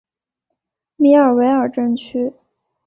[0.95, 2.33] 米尔维尔镇区。